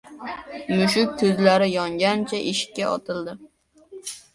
Mushuk 0.79 1.11
ko‘zlari 1.21 1.69
yongancha 1.75 2.43
eshikka 2.55 2.93
otildi. 2.99 3.41